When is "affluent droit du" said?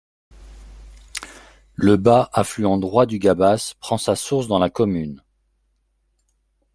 2.33-3.19